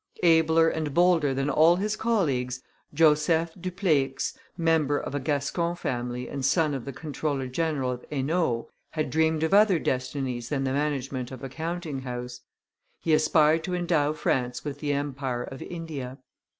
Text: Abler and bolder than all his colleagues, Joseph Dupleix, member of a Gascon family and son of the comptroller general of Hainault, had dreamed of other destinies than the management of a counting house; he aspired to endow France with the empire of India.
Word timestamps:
Abler 0.23 0.67
and 0.67 0.95
bolder 0.95 1.31
than 1.31 1.47
all 1.47 1.75
his 1.75 1.95
colleagues, 1.95 2.63
Joseph 2.91 3.53
Dupleix, 3.53 4.35
member 4.57 4.97
of 4.97 5.13
a 5.13 5.19
Gascon 5.19 5.75
family 5.75 6.27
and 6.27 6.43
son 6.43 6.73
of 6.73 6.85
the 6.85 6.91
comptroller 6.91 7.45
general 7.47 7.91
of 7.91 8.03
Hainault, 8.09 8.69
had 8.93 9.11
dreamed 9.11 9.43
of 9.43 9.53
other 9.53 9.77
destinies 9.77 10.49
than 10.49 10.63
the 10.63 10.73
management 10.73 11.29
of 11.29 11.43
a 11.43 11.49
counting 11.49 11.99
house; 12.01 12.41
he 12.99 13.13
aspired 13.13 13.63
to 13.65 13.75
endow 13.75 14.11
France 14.13 14.65
with 14.65 14.79
the 14.79 14.91
empire 14.91 15.43
of 15.43 15.61
India. 15.61 16.17